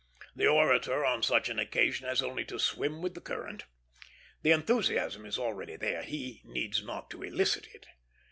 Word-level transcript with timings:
The 0.35 0.47
orator 0.47 1.05
on 1.05 1.21
such 1.21 1.47
an 1.49 1.59
occasion 1.59 2.07
has 2.07 2.23
only 2.23 2.43
to 2.45 2.57
swim 2.57 3.03
with 3.03 3.13
the 3.13 3.21
current. 3.21 3.65
The 4.41 4.49
enthusiasm 4.49 5.27
is 5.27 5.37
already 5.37 5.75
there; 5.75 6.01
he 6.01 6.41
needs 6.43 6.83
not 6.83 7.11
to 7.11 7.21
elicit 7.21 7.67
it. 7.75 7.85